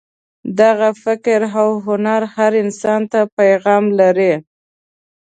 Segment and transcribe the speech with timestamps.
[0.59, 4.33] دغه فکر او هنر هر انسان ته پیغام لري.